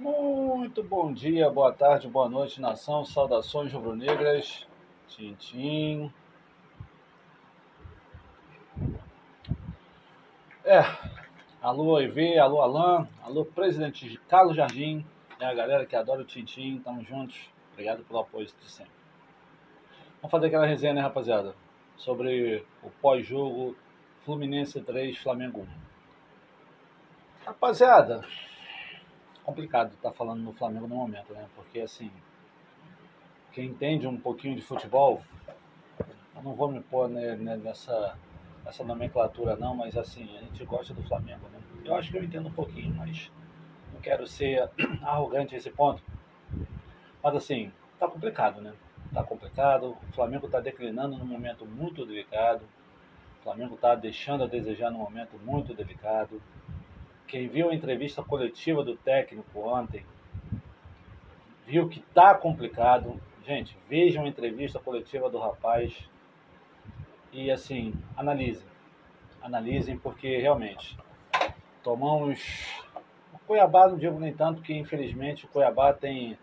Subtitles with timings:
[0.00, 3.04] Muito bom dia, boa tarde, boa noite, nação.
[3.04, 4.64] Saudações rubro-negras.
[5.08, 6.12] Tintim.
[10.64, 10.82] É,
[11.60, 15.04] alô EV, alô Alain, alô presidente Carlos Jardim
[15.40, 16.78] e a galera que adora o Tintim.
[16.78, 17.50] Tamo juntos.
[17.72, 18.92] Obrigado pelo apoio de sempre.
[20.22, 21.56] Vamos fazer aquela resenha, né, rapaziada?
[21.96, 23.76] Sobre o pós-jogo
[24.20, 27.46] Fluminense 3, Flamengo 1.
[27.46, 28.24] Rapaziada,
[29.48, 31.46] complicado estar falando no Flamengo no momento, né?
[31.56, 32.10] Porque assim,
[33.50, 35.22] quem entende um pouquinho de futebol,
[36.36, 38.14] eu não vou me pôr né, nessa,
[38.62, 41.58] nessa nomenclatura não, mas assim, a gente gosta do Flamengo, né?
[41.82, 43.32] Eu acho que eu entendo um pouquinho, mas
[43.94, 44.68] não quero ser
[45.02, 46.02] arrogante a esse ponto.
[47.22, 48.74] Mas assim, tá complicado, né?
[49.14, 52.60] Tá complicado, o Flamengo está declinando num momento muito delicado,
[53.40, 56.38] o Flamengo está deixando a desejar num momento muito delicado.
[57.28, 60.04] Quem viu a entrevista coletiva do técnico ontem,
[61.66, 63.20] viu que tá complicado.
[63.46, 65.94] Gente, vejam a entrevista coletiva do rapaz
[67.30, 68.66] e assim, analisem.
[69.42, 70.96] Analisem porque realmente
[71.82, 72.82] tomamos
[73.32, 76.36] o Cuiabá, não digo nem tanto que infelizmente o Cuiabá tem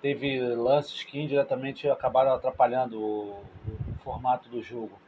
[0.00, 3.44] teve lances que indiretamente acabaram atrapalhando o,
[3.90, 4.98] o formato do jogo.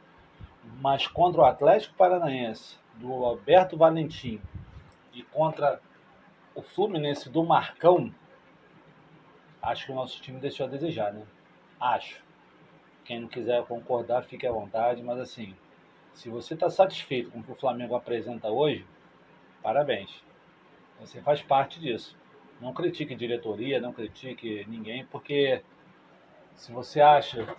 [0.79, 4.39] Mas contra o Atlético Paranaense, do Alberto Valentim,
[5.13, 5.79] e contra
[6.55, 8.13] o Fluminense do Marcão,
[9.61, 11.25] acho que o nosso time deixou a desejar, né?
[11.79, 12.21] Acho.
[13.05, 15.55] Quem não quiser concordar, fique à vontade, mas assim,
[16.13, 18.85] se você está satisfeito com o que o Flamengo apresenta hoje,
[19.61, 20.23] parabéns.
[20.99, 22.17] Você faz parte disso.
[22.61, 25.61] Não critique diretoria, não critique ninguém, porque
[26.55, 27.55] se você acha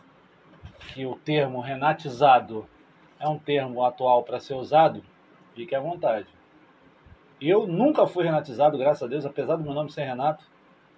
[0.92, 2.66] que o termo renatizado
[3.18, 5.05] é um termo atual para ser usado,
[5.55, 6.28] fique à vontade.
[7.40, 10.44] Eu nunca fui renatizado, graças a Deus, apesar do meu nome ser Renato.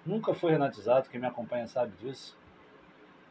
[0.04, 2.36] Nunca fui renatizado, quem me acompanha sabe disso.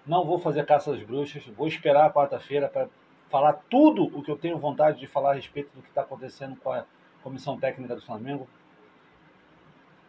[0.06, 2.89] Não vou fazer caça às bruxas, vou esperar a quarta-feira para
[3.30, 6.55] falar tudo o que eu tenho vontade de falar a respeito do que está acontecendo
[6.58, 6.86] com a
[7.23, 8.48] comissão técnica do Flamengo.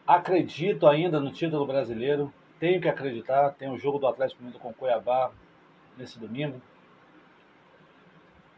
[0.06, 3.50] Acredito ainda no título brasileiro, tenho que acreditar.
[3.52, 5.30] Tem o jogo do Atlético Mineiro com o Cuiabá
[5.96, 6.60] nesse domingo.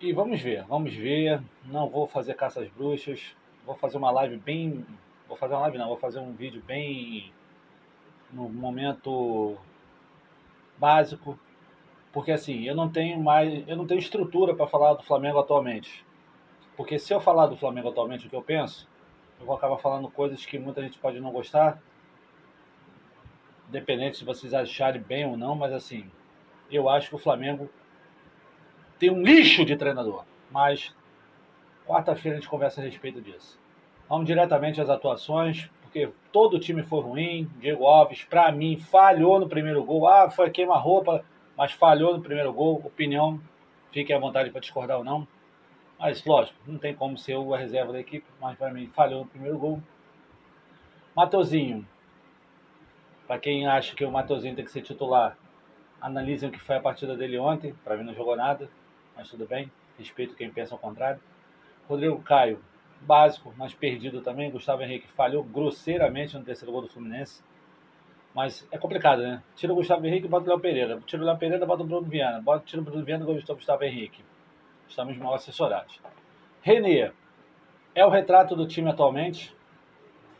[0.01, 1.43] E vamos ver, vamos ver.
[1.65, 3.37] Não vou fazer caça às bruxas
[3.69, 4.85] vou fazer uma live bem.
[5.29, 7.31] Vou fazer uma live não, vou fazer um vídeo bem
[8.33, 9.59] no momento
[10.79, 11.39] básico.
[12.11, 13.69] Porque assim, eu não tenho mais.
[13.69, 16.05] Eu não tenho estrutura para falar do Flamengo atualmente.
[16.77, 18.89] Porque se eu falar do Flamengo atualmente o que eu penso,
[19.39, 21.79] eu vou acabar falando coisas que muita gente pode não gostar.
[23.69, 26.11] Independente se vocês acharem bem ou não, mas assim,
[26.71, 27.69] eu acho que o Flamengo
[28.99, 30.25] tem um lixo de treinador.
[30.51, 30.95] Mas
[31.89, 33.59] Quarta-feira a gente conversa a respeito disso.
[34.07, 37.51] Vamos diretamente às atuações, porque todo o time foi ruim.
[37.59, 40.07] Diego Alves, para mim, falhou no primeiro gol.
[40.07, 41.25] Ah, foi queima-roupa,
[41.57, 42.75] mas falhou no primeiro gol.
[42.85, 43.41] Opinião,
[43.91, 45.27] fiquem à vontade para discordar ou não.
[45.99, 49.27] Mas, lógico, não tem como ser a reserva da equipe, mas para mim falhou no
[49.31, 49.83] primeiro gol.
[51.17, 51.89] Mateuzinho,
[53.27, 55.39] para quem acha que o Mateuzinho tem que ser titular,
[56.03, 57.75] analisem o que foi a partida dele ontem.
[57.83, 58.69] Para mim não jogou nada,
[59.17, 59.73] mas tudo bem.
[59.99, 61.19] Respeito quem pensa ao contrário.
[61.89, 62.61] Rodrigo Caio,
[63.01, 64.51] básico, mas perdido também.
[64.51, 67.43] Gustavo Henrique falhou grosseiramente no terceiro gol do Fluminense.
[68.35, 69.43] Mas é complicado, né?
[69.57, 71.01] Tira o Gustavo Henrique bota o Léo Pereira.
[71.07, 72.41] Tira o Léo Pereira bota o Bruno Viana.
[72.41, 74.23] Bota, tira o Bruno Viana bota o Gustavo Henrique.
[74.87, 76.01] Estamos mal assessorados.
[76.61, 77.11] Renê
[77.95, 79.57] é o retrato do time atualmente.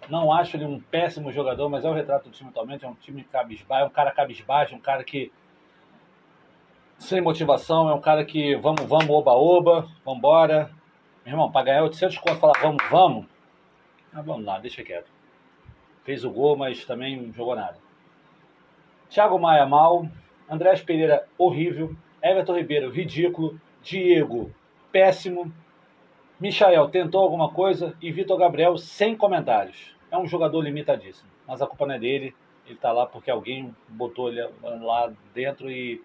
[0.09, 2.85] Não acho ele um péssimo jogador, mas é o retrato do time atualmente.
[2.85, 5.33] É um time cabisbaixo, é um cara cabisbaixo, um cara que
[6.99, 10.71] sem motivação, é um cara que vamos, vamos, oba, oba, vambora,
[11.29, 13.27] meu irmão, para ganhar 800 conto, falar vamos, vamos.
[14.15, 15.11] Ah, vamos lá, deixa quieto.
[16.03, 17.77] Fez o gol, mas também não jogou nada.
[19.11, 20.09] Thiago Maia mal.
[20.49, 21.95] Andrés Pereira horrível.
[22.23, 23.61] Everton Ribeiro ridículo.
[23.83, 24.51] Diego
[24.91, 25.53] péssimo.
[26.41, 29.95] Michael tentou alguma coisa e Vitor Gabriel sem comentários.
[30.11, 31.29] É um jogador limitadíssimo.
[31.47, 32.35] Mas a culpa não é dele.
[32.67, 36.03] Ele tá lá porque alguém botou ele lá dentro e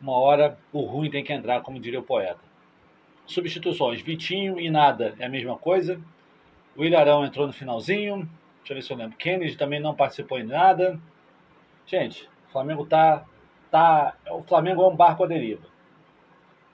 [0.00, 2.53] uma hora o ruim tem que entrar, como diria o poeta.
[3.26, 6.00] Substituições: Vitinho e nada é a mesma coisa.
[6.76, 8.28] O Ilharão entrou no finalzinho.
[8.58, 9.16] Deixa eu ver se eu lembro.
[9.16, 10.98] Kennedy também não participou em nada.
[11.86, 13.24] Gente, o Flamengo tá.
[13.70, 15.66] tá o Flamengo é um barco à deriva.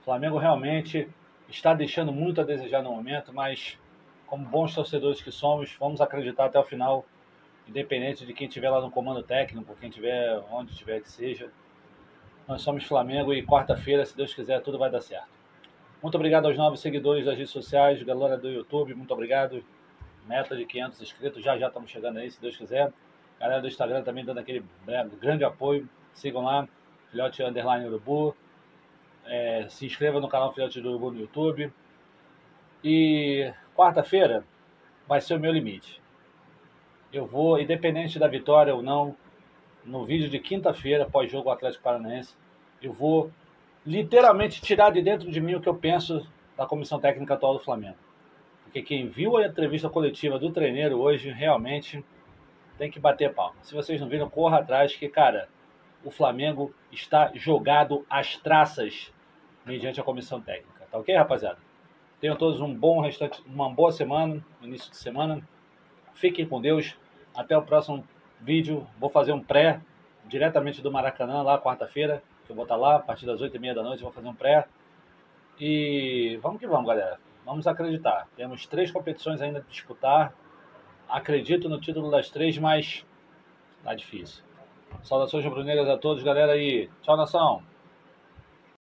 [0.00, 1.08] O Flamengo realmente
[1.49, 3.79] está deixando muito a desejar no momento, mas
[4.26, 7.05] como bons torcedores que somos, vamos acreditar até o final,
[7.69, 11.50] independente de quem estiver lá no comando técnico, quem estiver onde tiver que seja.
[12.47, 15.39] Nós somos Flamengo e quarta-feira, se Deus quiser, tudo vai dar certo.
[16.02, 19.62] Muito obrigado aos novos seguidores das redes sociais, galera do YouTube, muito obrigado.
[20.26, 22.91] meta de 500 inscritos, já já estamos chegando aí, se Deus quiser.
[23.38, 24.64] Galera do Instagram também dando aquele
[25.20, 26.67] grande apoio, sigam lá,
[27.11, 28.35] Filhote Underline Urubu.
[29.26, 31.70] É, se inscreva no canal Filhote do Urubu no YouTube.
[32.82, 34.43] E quarta-feira
[35.06, 36.00] vai ser o meu limite.
[37.12, 39.14] Eu vou, independente da vitória ou não,
[39.85, 42.35] no vídeo de quinta-feira, pós-jogo Atlético Paranaense,
[42.81, 43.31] eu vou
[43.87, 47.61] literalmente tirar de dentro de mim o que eu penso da comissão técnica atual do
[47.61, 47.97] Flamengo.
[48.65, 52.05] Porque quem viu a entrevista coletiva do treineiro hoje realmente
[52.79, 53.56] tem que bater palma.
[53.62, 55.49] Se vocês não viram, corra atrás, que, cara,
[56.05, 59.12] o Flamengo está jogado às traças
[59.67, 60.87] mediante a comissão técnica.
[60.91, 61.59] Tá ok, rapaziada?
[62.21, 65.47] Tenham todos um bom restante, uma boa semana, início de semana.
[66.15, 66.97] Fiquem com Deus.
[67.35, 68.05] Até o próximo
[68.41, 68.87] vídeo.
[68.99, 69.81] Vou fazer um pré
[70.26, 72.23] diretamente do Maracanã lá quarta-feira.
[72.50, 74.02] Eu vou estar lá a partir das 8h30 da noite.
[74.02, 74.67] Vou fazer um pré.
[75.58, 77.20] E vamos que vamos, galera.
[77.47, 78.26] Vamos acreditar.
[78.37, 80.35] Temos três competições ainda a disputar.
[81.08, 83.06] Acredito no título das três, mas
[83.85, 84.43] tá difícil.
[85.05, 86.56] Saudações rubro-negras a todos, galera.
[86.56, 87.62] E tchau, nação.